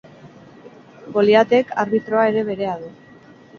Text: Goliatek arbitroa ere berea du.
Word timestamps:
Goliatek 1.17 1.75
arbitroa 1.85 2.25
ere 2.33 2.47
berea 2.51 2.75
du. 2.83 2.93